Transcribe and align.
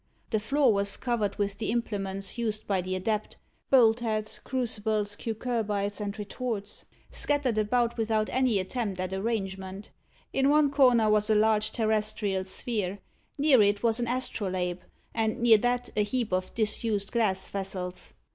The 0.31 0.39
floor 0.39 0.73
was 0.73 0.97
covered 0.97 1.35
with 1.35 1.59
the 1.59 1.69
implements 1.69 2.35
used 2.35 2.65
by 2.65 2.81
the 2.81 2.95
adept 2.95 3.37
bolt 3.69 3.99
heads, 3.99 4.39
crucibles, 4.43 5.15
cucurbites, 5.15 6.01
and 6.01 6.17
retorts, 6.17 6.85
scattered 7.11 7.59
about 7.59 7.97
without 7.99 8.27
any 8.31 8.57
attempt 8.57 8.99
at 8.99 9.13
arrangement. 9.13 9.91
In 10.33 10.49
one 10.49 10.71
corner 10.71 11.07
was 11.07 11.29
a 11.29 11.35
large 11.35 11.71
terrestrial 11.71 12.45
sphere: 12.45 12.97
near 13.37 13.61
it 13.61 13.83
was 13.83 13.99
an 13.99 14.07
astrolabe, 14.07 14.81
and 15.13 15.39
near 15.39 15.59
that 15.59 15.91
a 15.95 16.01
heap 16.03 16.31
of 16.33 16.51
disused 16.55 17.11
glass 17.11 17.49
vessels. 17.51 18.15